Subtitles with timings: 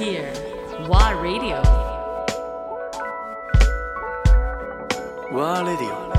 [0.00, 0.32] here.
[0.88, 1.60] WA Radio.
[5.32, 6.10] ワーレディオ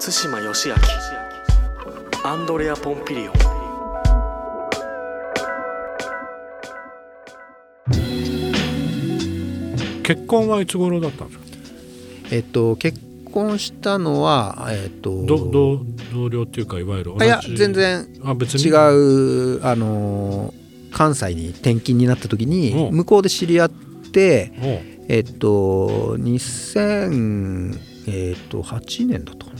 [0.00, 0.74] 対馬義明
[2.24, 3.34] アンドレア・ポンピリオン
[10.02, 11.44] 結婚はいつ頃だったんですか
[12.32, 12.98] えっと結
[13.32, 17.24] 婚したのはえっとど同同僚っていうかいわゆる同じ。
[17.24, 18.64] あいや全然あ別に。
[18.64, 20.59] 違うあのー
[21.00, 22.92] 関西に転勤になった時にう。
[22.92, 24.52] ん向こうで知り合って
[25.08, 29.52] えっと2000えっと8年だったか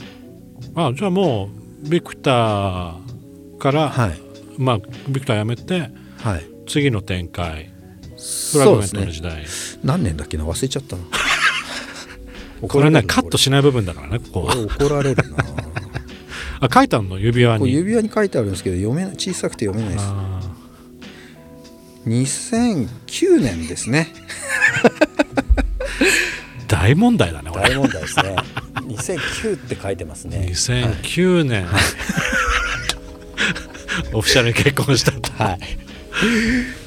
[0.75, 1.49] あじゃあも
[1.83, 4.19] うビクターから、なはい。
[4.59, 4.77] まあ
[5.09, 6.45] ビクター辞めてはい。
[6.67, 7.71] 次の展開
[8.53, 9.43] フラグメントの時代、
[9.83, 10.45] 何年だっけな？
[10.45, 11.01] 忘れちゃったな。
[12.69, 14.55] これねカットししない部分だからねここは。
[14.55, 15.37] 怒られるな。
[16.61, 17.17] あ書いたの？
[17.17, 17.73] 指輪に。
[17.73, 20.05] 指輪に書いてあるんですけど読め小さくて読めないです。
[20.07, 20.51] あ
[22.05, 24.13] 2009年ですね。
[26.67, 28.35] ー 大問題だね大問題ですね。
[28.87, 30.47] 2009って書いてますね。
[30.49, 31.67] 2009年、
[34.13, 35.31] オフィシャルに結婚したと。
[35.43, 35.59] はい。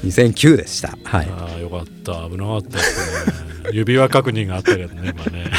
[0.07, 0.97] 2009でした。
[1.03, 1.27] はい。
[1.29, 2.29] ああよかった。
[2.29, 3.33] 危なかったですね。
[3.71, 5.51] 指輪確認があったけどね今ね。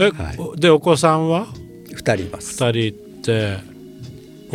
[0.00, 0.36] え、はい。
[0.38, 1.46] おでお子さんは
[1.90, 2.62] ？2人います。
[2.62, 3.30] 2人って。
[3.32, 3.73] えっと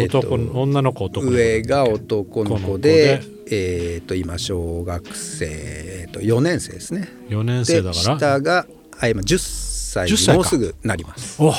[0.06, 1.38] 男の、女の子男の子。
[1.38, 7.10] 上が男の子で子えっ、と今小学生、えー、と4年生ですね。
[7.30, 8.18] 4年生でだから。
[8.20, 8.68] 下が
[9.00, 10.32] あ今10歳10歳か。
[10.34, 11.42] にもうすぐなります。
[11.42, 11.54] お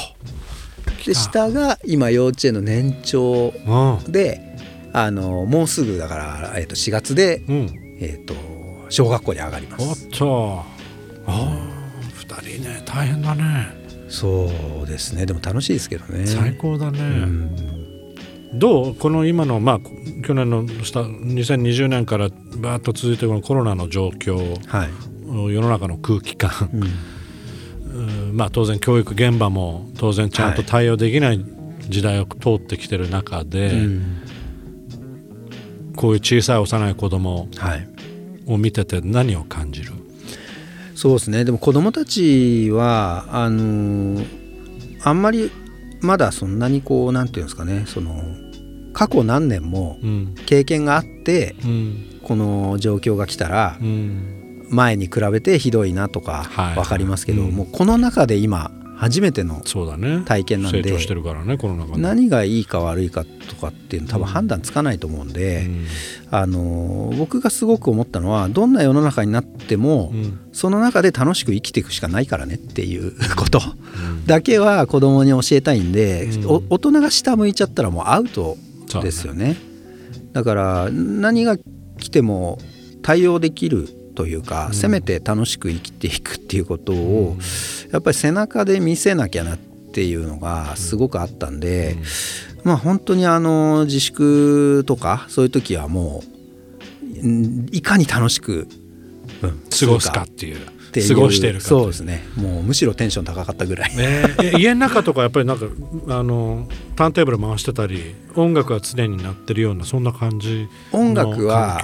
[1.05, 4.13] で下が今幼稚園の年長うん。
[4.13, 4.57] で
[4.93, 7.97] あのもうすぐだから、えー、と4月で、うん。
[8.01, 8.35] えー、と
[8.89, 10.63] 小学校に上がりまおっすと。
[11.27, 11.71] ああ
[12.19, 13.81] 2人ね大変だね。
[14.09, 14.51] そ
[14.85, 15.27] うですね。
[15.27, 16.27] でも楽しいですけどね。
[16.27, 17.80] 最高だね、うん
[18.55, 19.81] どうこの今のまあ
[20.27, 24.37] 去年のスタ2020年からバーッと続いてるこのコロナの状況
[24.69, 24.91] はい、
[25.55, 26.83] 世の中の空気感、うん。
[27.93, 28.37] うん。
[28.37, 31.45] まあ当然教育現場も当然ちゃんとはい対応できない
[31.89, 34.17] 時代を通ってきてる中で、うん。
[35.97, 37.89] こういう小さい幼い子供はい。
[38.47, 39.93] を見てて何を感じる？
[40.97, 41.45] そうですね。
[41.45, 44.41] でも子供たちはあのー
[45.03, 45.51] あんまり
[46.03, 47.85] まだそんなにこうなんていうんですかね。
[47.87, 48.23] その
[49.01, 50.35] 過去何年もうん。
[50.45, 52.21] 経験があってうん。
[52.23, 54.67] この状況が来たらうん。
[54.69, 56.75] 前に比べてひどいなとかはい。
[56.75, 57.51] 分かりますけど、うん。
[57.51, 59.63] もうこの中で今初めての
[60.27, 60.83] 体験なんで
[61.97, 65.87] 何がいいか悪いかとかっていうの多分判断つかないと思うんで、うん。
[66.31, 70.41] あの僕がすごく思ったのはどんな世の中になっても、うん。
[70.53, 73.63] その中で楽しく生きていくしかないからねっていうこと
[74.27, 76.29] だけは子供に教えたいんで、
[76.69, 78.59] 大人が下向いちゃったらもうアウト
[79.01, 79.57] ですよね。
[80.33, 81.57] だから何が
[81.99, 82.59] 来ても
[83.03, 84.75] 対応できるというか、うん。
[84.75, 87.37] せめて楽しく生きていくっていうことを、
[87.93, 89.59] やっぱり背中で見せなきゃなっ
[89.93, 91.97] ていうのがすごくあったんで、
[92.65, 96.23] まあ本当にあの自粛とかそういう時はも
[97.23, 98.69] うんいかに楽しく、
[99.43, 100.59] うん過ごすかっていう
[100.91, 102.25] って過ごしているかそうですね。
[102.37, 104.25] もうむしろテンション高かったぐらい、ね。
[104.43, 105.67] え家の中とかやっぱりなんか
[106.09, 111.81] あのターンテーブル回してたり音楽が常になってるようなそんな感じの音楽は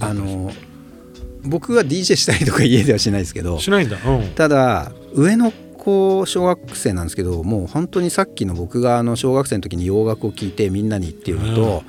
[0.00, 0.50] あの
[1.44, 3.98] 僕が DJ したりとか家ではしないですけどしないんだ。
[4.04, 4.28] うん。
[4.34, 11.82] ただ上の子小学生なんですけどもう本当にさっきの僕があの小学生の時に洋楽を聴いてみんなにっていうのと、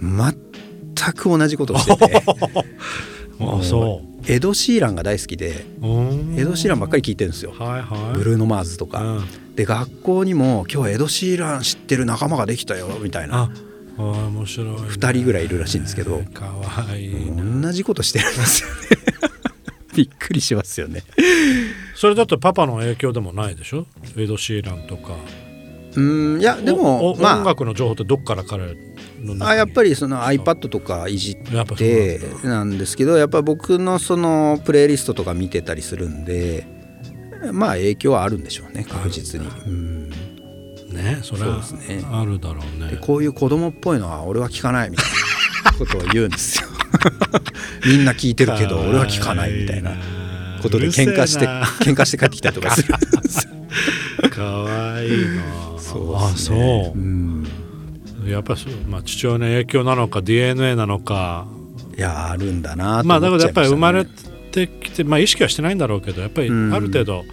[0.00, 2.22] 全く同じことをしてて
[3.40, 5.64] あそエド・シーランが大好きで
[6.36, 7.52] エド・シーランばっかり聴いてるんですよ。
[7.52, 8.18] はいはい。
[8.18, 9.54] ブルーノ・マーズとか、うん。
[9.54, 13.42] で学校にも今日エド・シーラン知ってる仲間ができたよみたいな。
[13.42, 13.50] あ
[13.98, 16.22] あ面白い、ね、2人ぐらいいるらしいんですけど。
[16.34, 18.74] かわいいな同じことしてるんですよね。
[19.96, 21.02] びっくりしますよね。
[21.94, 23.86] それだとパパの影響でもないでしょ？
[24.16, 25.14] エド・シーランとか。
[25.96, 26.00] う
[26.36, 27.38] んいやでおもおまあ。
[27.38, 28.76] 音楽の情報ってどっから彼
[29.40, 36.66] あやっぱりその iPad とかいじってなんですけどやっぱ僕のそのプレイリストとか見てたりするんで
[37.52, 40.10] まあ影響はあるんでしょうね確実に、うん、
[40.96, 42.04] ねそれはそうですね。
[42.10, 42.90] あるだろうね。
[42.90, 45.06] でこういう子供っぽいのは俺は聞かないみたい
[45.64, 46.68] なことを言うんですよ。
[47.86, 49.96] みんな聞いてるけど俺は聞かないみたいな
[50.62, 51.46] ことで喧嘩して
[51.84, 54.30] 喧嘩して帰ってきたりとかするんですよ。
[54.30, 55.78] かわいいな。
[55.78, 56.36] そうね。
[56.36, 56.98] そう。
[56.98, 57.45] うん
[58.30, 61.46] やっぱりそう、まあ、父親の影響なのか DNA なのか。
[61.96, 64.04] いやあるんだなとまあだからやっぱり生まれ
[64.52, 66.70] てきて、まあ、意識はしてないんだろうけどやっぱりあうん。
[66.70, 67.24] る程度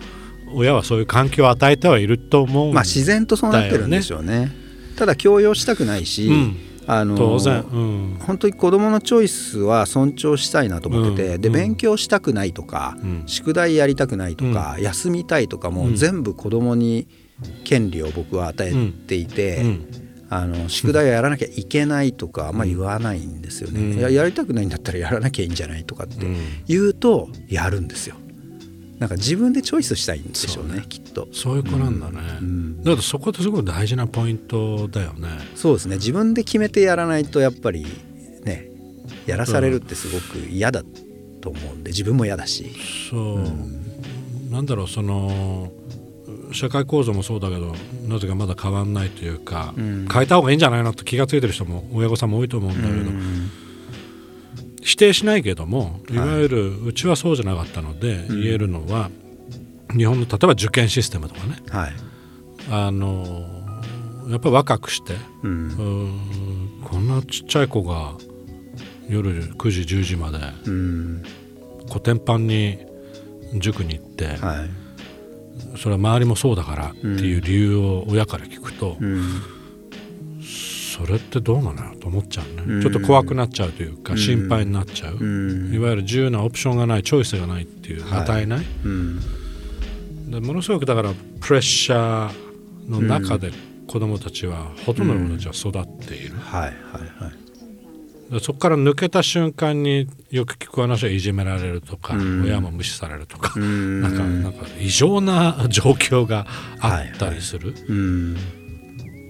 [0.53, 4.51] 親はそういう環境を与えてはいると思うんまあ自然とそうなってるんでしょうね。
[4.95, 6.57] ただ強要したくないし、うん。
[6.85, 8.17] あの当然、うん。
[8.19, 11.55] 本当に子どものチョイスは尊重したいなと思ってて、でうん。
[11.55, 11.61] うん。
[11.61, 13.23] 勉強したくないとか、うん。
[13.25, 15.95] 宿題やりたくないとか、休みたいとかもうん。
[15.95, 17.07] 全部子どもに
[17.63, 18.73] 権利を僕は与え
[19.07, 19.87] ていて、うん
[20.35, 23.99] あの宿題をやらなきゃいけないとかあんま言わないんですよね、うん。
[23.99, 26.37] いややりたくないんだったらやらなきゃいいんじゃないとかってうん。
[26.67, 28.15] 言うとやるんですよ。
[28.99, 31.27] なんか自分でチョイスしたいんでしょうねきっと。
[31.33, 32.77] そういう子なんだね、うん。
[32.83, 35.27] だからそこってすごい大事なポイントだよね。
[35.55, 35.95] そうですね。
[35.97, 37.85] 自分で決めてやらないとやっぱり
[38.43, 38.69] ね
[39.25, 40.83] やらされるってすごく嫌だ
[41.41, 42.71] と思うんで自分も嫌だし。
[43.09, 45.71] そう、なんだろうその
[46.53, 47.73] 社会構造もそうだけど
[48.07, 50.07] なぜかまだ変わんないというか、うん。
[50.11, 53.51] 変えた方がいいんじゃないのと気が付いてる人も親御さんも多いと思うんだけど、うん。
[54.81, 56.29] 否定しないけどもいはい。
[56.29, 58.41] わゆるうちはそうじゃなかったので、うん。
[58.41, 59.09] 言えるのは
[59.95, 61.57] 日本の例えば受験システムとかね。
[61.69, 61.93] はい。
[62.71, 63.45] あの
[64.29, 65.13] やっぱり若くして
[65.43, 65.67] うん。
[65.67, 65.73] うー
[66.07, 68.13] んこんなちっちゃい子が
[69.09, 71.23] 夜9時10時までうん。
[71.89, 72.77] コテンパンに
[73.59, 74.82] 塾に行って、はい
[75.77, 79.41] それは周りもそうだからっていう理由を親から聞くと、うん。
[80.41, 82.81] それってどうなのよと思っちゃうね、うん。
[82.81, 84.19] ちょっと怖くなっちゃうというか、うん。
[84.19, 85.23] 心配になっちゃう、う
[85.71, 85.73] ん。
[85.73, 88.21] いわゆる自由なオプションがないチョイスがないっていう、はい。
[88.21, 88.65] 与えない。
[88.85, 89.19] うん。
[90.29, 91.11] でものすごくだから
[91.41, 93.51] プレッシャーの中で
[93.87, 96.71] 子供たちは、ほとんどの子たちは育っている、はいはい
[97.23, 97.33] はい。
[97.52, 97.52] で
[98.39, 102.43] そこから抜けた瞬間によく聞く話はいじめられるとか、うん。
[102.43, 104.01] 親も無視されるとか、うん。
[104.01, 106.47] なんかなんか異常な状況が
[106.79, 107.73] あったりする。
[107.89, 108.35] うん。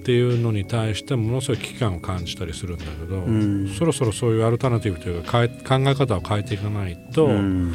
[0.01, 3.67] っていうのに対してものすごい危機感を感じたりするんだけど、ん。
[3.69, 7.73] そろそろそういうアルタナティブというか考え方を変えていかないと、うん。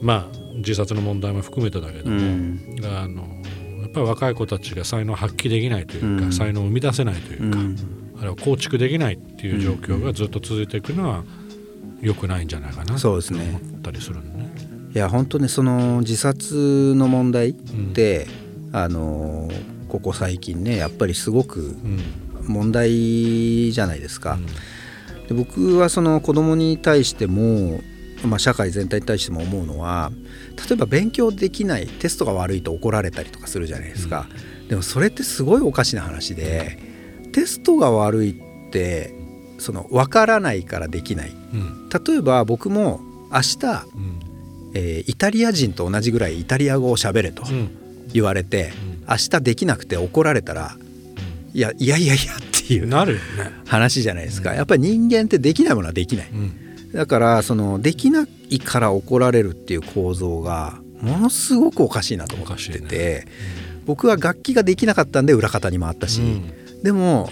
[0.00, 2.60] まあ自殺の問題も含めてだけどうも、ん。
[2.84, 3.22] あの
[3.82, 6.32] やっぱり若い子たちが才能を発揮できないというか、うん。
[6.32, 11.24] 才能を生み出せないというか、うんあるいは構築できないっていう状況がずっと続いていくのは
[12.00, 13.60] 良くないんじゃないかなと思そうですね。
[13.78, 14.50] ったりするのね。
[14.94, 17.52] いや本当ねその自殺の問題っ
[17.94, 18.26] て、
[18.72, 19.48] あの
[19.88, 22.00] ここ最近ねやっぱりすごくうん。
[22.48, 24.38] 問題じゃないですか。
[25.28, 27.80] で僕はその子供に対しても、
[28.24, 30.10] まあ、社会全体に対しても思うのは
[30.68, 34.26] 例えば勉強できないテストが悪いと怒られたりとかするじゃないですか、
[34.68, 36.78] でもそれってすごいおかしな話で
[37.38, 39.14] テストが悪いって
[39.58, 41.30] その分からないからできない。
[41.30, 41.88] うん。
[41.88, 43.00] 例えば僕も
[43.30, 44.20] 明日、うん。
[44.74, 47.70] えーイタリア人と同じぐらいイタリア語を喋れとうん。
[48.12, 48.72] 言われて、
[49.08, 50.76] 明日できなくて怒られたら
[51.54, 52.36] いやいやいやいやっ
[52.66, 53.22] ていうなるよね。
[53.66, 54.54] 話じゃないですか。
[54.54, 56.28] やっぱり人間ってできないものはできない。
[56.32, 56.92] うん。
[56.92, 63.26] だからそのできないから怒られるっていう構造がものすごくおかしいなと思ってて、
[63.86, 66.52] 僕は楽器ができなかったんで裏方に回ったし、うん
[66.82, 67.30] でも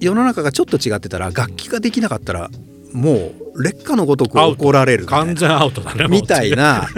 [0.00, 2.50] 世の中がちょっと違ってたら楽器ができなかったら
[2.92, 6.06] もう劣化のごとく怒られる完全アウトだね。
[6.08, 6.88] みたいな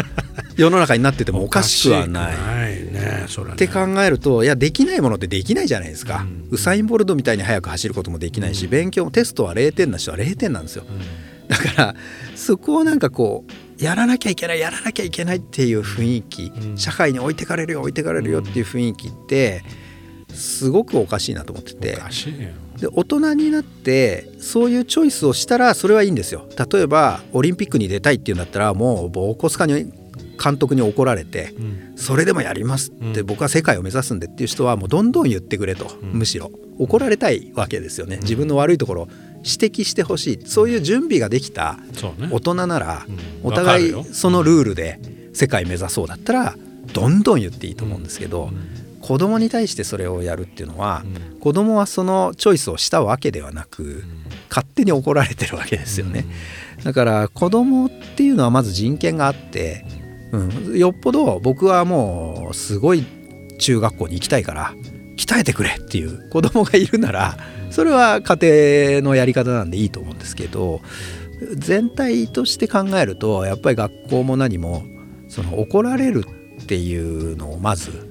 [0.56, 2.59] 世の中になっててもおかしくはない。
[2.93, 3.25] ね。
[3.29, 6.49] それって考えるといやできないものってできないじゃないですか、うん。
[6.50, 8.71] ウサイン・ボルトみたいに速く走ることもできないし、うん。
[8.71, 10.85] 勉強もテストは0点な人は0点なんですよ。
[11.49, 11.95] だから
[12.35, 16.79] そこをなんかこうやらなきゃいけないやらなきゃいけないっていう雰囲気、うん。
[16.79, 19.65] 社会に置いてかれるよ置いてかれるよっていう雰囲気って
[20.32, 21.99] すごくおかしいなと思ってて。
[22.78, 26.49] で大人になってそういうチョイスをしたらそれはいいんですよ。
[26.73, 29.92] 例えばオリンピックに出たいっていうんだったらもうボコスカに
[30.42, 31.92] 監督に怒られてうん。
[31.97, 33.26] それでもやりますってうん。
[33.26, 36.12] 僕は世界を目指すんでっていう人はもうどんどん言ってくれと、ん。
[36.12, 36.52] むしろ。
[36.78, 38.18] 怒られたいわけですよね。
[38.23, 39.08] 自分の悪いところを
[39.38, 40.47] 指摘してほしい。
[40.47, 41.80] そういう準備ができた。
[42.30, 43.16] 大人ならうん。
[43.42, 45.00] お互いそのルールで
[45.32, 46.56] 世界目指そうだったら
[46.92, 48.50] どんどん言っていいと思うんですけど
[49.09, 51.41] 子供に対してそれをやるっていうのはうん。
[51.41, 54.05] 子供はそのチョイスをしたわけではなく
[54.50, 56.27] 勝手に怒られてるわけですよね。
[56.85, 59.87] だから子供っていうのはまず人権があって、
[60.33, 63.07] うん、よっぽど僕はもうすごい
[63.59, 64.75] 中学校に行きたいから
[65.17, 67.38] 鍛えてくれっていう子供がいるなら
[67.71, 70.83] それは家庭のやり方なんでいいと思うんですけど
[71.57, 74.85] 全体として考えるとやっぱり学校も何も
[75.29, 76.25] その怒られる
[76.62, 78.08] っていうのをまず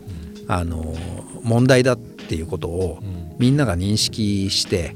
[0.48, 0.96] あの
[1.44, 3.28] 問題だっていうことをうん。
[3.38, 4.96] みんなが認識して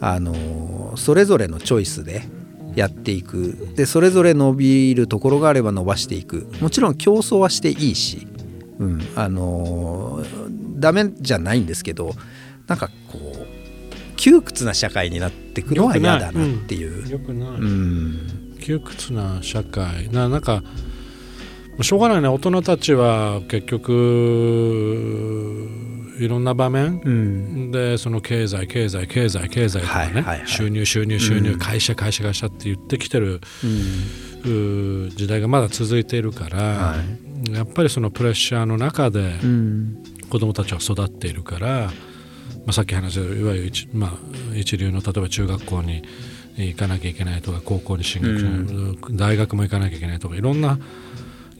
[0.00, 2.22] あのそれぞれのチョイスで
[2.74, 3.68] やっていく。
[3.76, 6.46] でそれぞれ伸びるところがあれば伸ばしていく。
[6.60, 8.26] もちろん競争はしていいし、
[8.78, 10.24] うん、あの
[10.76, 12.12] ダメじゃないんですけど
[12.66, 17.10] なんかこう窮屈な社会になってくのは嫌だなっていう。
[17.10, 17.48] よくない。
[17.48, 18.56] うん。
[18.60, 20.08] 窮屈な社会。
[20.10, 20.62] ななんか
[21.80, 22.28] しょうがないね。
[22.28, 23.92] 大人たちは結局
[26.18, 27.70] いろんな場面、うん。
[27.70, 30.48] でその経済経済経済経済とかね、はいはいはい。
[30.48, 31.58] 収入収入収入、うん。
[31.58, 33.40] 会社会社会社って言ってきてる
[34.44, 35.06] うん。
[35.06, 36.96] う時代がまだ続いているから、は
[37.50, 40.02] やっぱりそのプレッシャーの中でうん。
[40.32, 41.90] 子供たちは育っているから、ま
[42.68, 46.02] あ、さっき話したいわゆる一,、まあ、一流の例えば中学校に
[46.56, 50.78] 行かなきゃいけないとか高校に進学しない、大学も行かなきゃいけないとかいろんな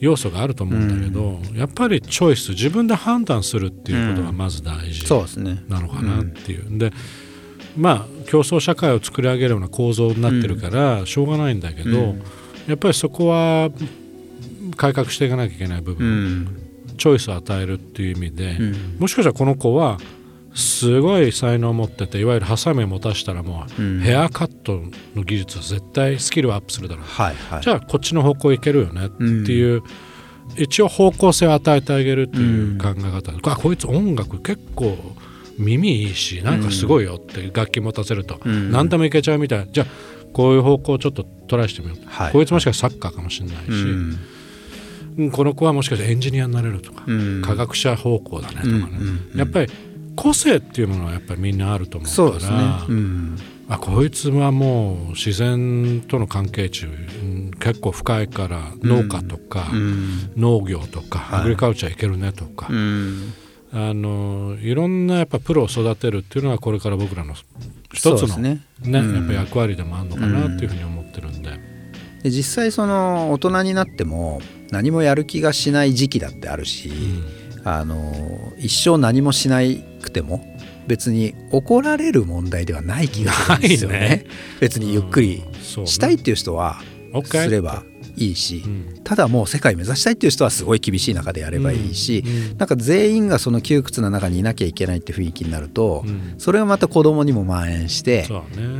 [0.03, 5.09] 要素があると思うんだけど、やっぱりチョイス自分で判断するっていうことがまず大事
[5.69, 6.77] なのかなっていう。
[6.77, 6.91] で
[7.77, 12.23] まあ競争社会を作り上げるような構造になってるからしょうがないんだけど、うん。
[12.67, 13.71] やっぱりそこは
[14.75, 16.57] 改革していかなきゃいけない部う分、ん。
[16.97, 18.97] チョイスを与えるっていう意味で、うん。
[18.99, 19.97] もしかしたらこの子は
[20.55, 23.99] すごい才能を持ってていわゆるハサミを持たしたらもう、うん。
[24.01, 24.81] ヘアカット
[25.15, 27.61] の技術は絶対スキルはアップするだろう、はいはい。
[27.61, 29.81] じゃあこっちの方向いけるよねっていう、
[30.57, 34.97] 一応方向性を与えてあげるっていう考え方、あこいつ音楽結構
[35.57, 38.71] 耳いいしなんかすごいよって楽器持たせると、うん。
[38.71, 39.65] 何でもいけちゃうみたいな。
[39.65, 39.87] じゃあ
[40.33, 42.31] こういう方向をちょっとトライしてみよう、はい。
[42.31, 44.19] こいつもしかしたらサッカーかもしれないし、うん。
[45.17, 47.41] うんこの子はもしかしてエンジニアになれるとか、うん。
[47.43, 49.39] 科学者方向だねとかね、うんうんうん。
[49.39, 49.71] やっぱり
[50.15, 52.15] 個性っていうものはやっぱりみんなあると思うから。
[52.15, 52.57] そうですね。
[52.89, 53.37] うん。
[53.69, 60.33] あこいつはもう自然との関係値、うん結構深いから農家とか、うん。
[60.35, 61.39] 農業とか、はい。
[61.41, 63.33] アグリカルチャーいけるねとか、うん。
[63.75, 67.33] あのいろんなやっぱプロを育てるっていうのはこれから僕らの
[67.91, 71.59] 一つのねねうんやっぱ役割でもあるのかなっていうふうに思ってるんで、
[72.21, 76.91] で実際その大人になっても何もやる気がしない時期だってあるし、
[77.63, 78.13] あの
[78.59, 79.63] 一生何もしな
[80.03, 80.45] くても
[80.87, 83.99] 別に怒られる問題ではない気がするんですよね。
[83.99, 84.25] ね。
[84.59, 86.81] 別にゆっくりしたいっていう人は
[87.23, 87.83] すれば
[88.15, 89.01] いいし、うん。
[89.03, 96.35] ただもう世界目指したいっていう人はすごい厳しい中でやればいいし、うなんか全員がその窮屈な中にいなきゃいけないって雰囲気になると、うん。
[96.37, 98.27] それがまた子供にも蔓延して、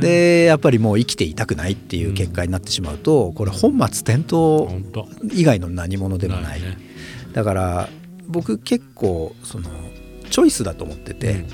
[0.00, 4.70] でやっぱりもう生きていたくないっていう結果になってしまうとこれ本末転倒
[5.32, 6.76] 以外の何者でもないね。
[7.32, 7.88] だから
[8.28, 9.68] 僕結構その
[10.34, 11.44] チョイスだと思ってて、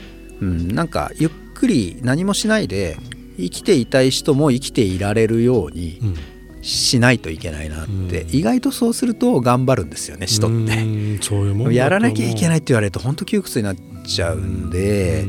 [0.40, 2.96] うんなんかゆっくり何もしないで
[3.36, 6.14] 生きていたい人も生きていられるようにうん
[6.62, 8.36] しないといけないなって、うん。
[8.36, 11.74] 意外とそうすると頑張るんですよね人って。
[11.74, 15.26] やらなきゃいけないって言われると本当窮屈になっちゃうんで、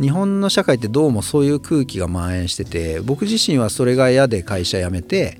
[0.00, 5.38] 日本の社会ってどうもそういう空気が蔓延してて僕自身はそれが嫌で会社辞めて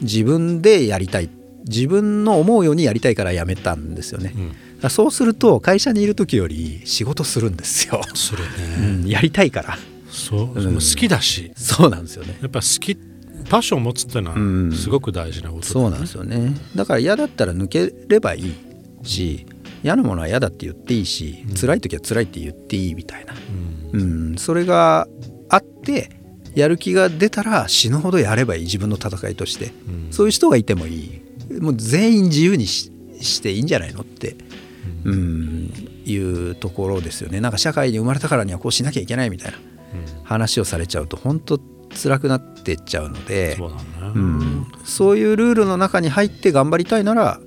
[0.00, 1.30] 自分でやりたい
[1.64, 4.52] 自分の思うようにやりたいから辞めたんですよね、うん
[4.90, 9.78] そうすると会社にいる時より仕事するんですよ、するうね、 ん、やりたいから。
[10.10, 10.74] そう、うん。
[10.74, 11.52] 好きだし。
[11.56, 12.38] そうなんですよね。
[12.42, 12.96] やっぱ好き
[13.48, 14.70] パッションを持つってのうん。
[14.70, 15.72] はすごく大事なことだね。
[15.72, 16.54] そうなんですよね。
[16.76, 18.54] だから嫌だったら抜ければいい
[19.02, 19.46] し
[19.82, 23.34] 嫌なものは嫌だって言っていいし、辛い時は辛いって言っていいみたいな。
[23.92, 24.00] うん。
[24.00, 25.08] うん、それが
[25.48, 26.10] あって
[26.54, 28.62] やる気が出たら死ぬほどやればいい。
[28.64, 30.12] 自分の戦いとして、うん。
[30.12, 31.20] そういう人がいてもいい。
[31.60, 34.36] もう全員自由にししていいんじゃないのって、
[35.04, 35.72] うん、
[36.04, 37.40] いうところですよね。
[37.40, 39.58] なんか社会に生まれたからにはこうしなきゃいけないみたいな
[40.24, 41.60] 話をされちゃうと本当
[41.94, 43.82] 辛くなってっちゃうのでそうだね、
[44.14, 47.40] うん、そういうルールの中に入って頑張りたいなら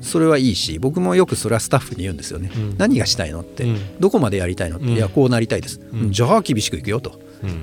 [0.00, 2.78] それはいいし僕もよくそれはスタッフに言うんですよね、うん。
[2.78, 4.00] 何がしたいのって、うん。
[4.00, 4.92] どこまでやりたいのって、うん。
[4.92, 6.12] いやこうなりたいです、うん。
[6.12, 7.18] じゃあ厳しくいくよと、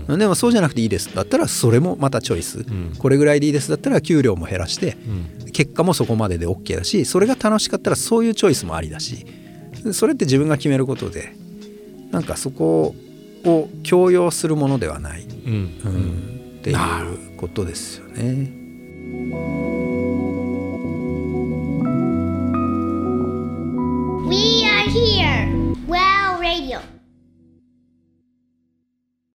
[0.07, 0.19] うん。
[0.19, 1.13] でもそうじゃなくていいです。
[1.15, 2.95] だったらそれもまたチョイス、ん。
[2.97, 4.97] これぐらいでいいですだったら給料も減らして、
[5.41, 5.51] うん。
[5.51, 9.25] 結果もそこまでで OK だしそれが楽しかったらそういうチョイスもありだし。
[9.91, 11.35] それって自分が決めることで
[12.11, 12.95] なんかそこ
[13.43, 15.53] を強要するものではない、うん。
[15.83, 16.59] うん。
[16.59, 19.62] っていうことですよね。